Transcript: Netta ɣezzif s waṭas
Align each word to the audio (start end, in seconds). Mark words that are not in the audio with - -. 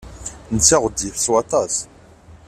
Netta 0.53 0.77
ɣezzif 0.83 1.15
s 1.17 1.25
waṭas 1.31 1.75